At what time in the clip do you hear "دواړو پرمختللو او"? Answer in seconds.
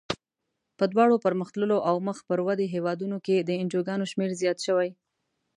0.91-1.95